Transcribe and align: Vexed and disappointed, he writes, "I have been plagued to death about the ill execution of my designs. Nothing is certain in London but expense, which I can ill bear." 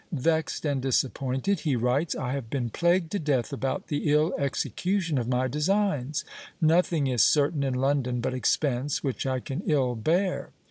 Vexed 0.11 0.65
and 0.65 0.81
disappointed, 0.81 1.59
he 1.59 1.75
writes, 1.75 2.15
"I 2.15 2.31
have 2.33 2.49
been 2.49 2.71
plagued 2.71 3.11
to 3.11 3.19
death 3.19 3.53
about 3.53 3.85
the 3.85 4.09
ill 4.11 4.33
execution 4.35 5.19
of 5.19 5.27
my 5.27 5.47
designs. 5.47 6.25
Nothing 6.59 7.05
is 7.05 7.21
certain 7.21 7.61
in 7.63 7.75
London 7.75 8.19
but 8.19 8.33
expense, 8.33 9.03
which 9.03 9.27
I 9.27 9.39
can 9.39 9.61
ill 9.67 9.93
bear." 9.93 10.49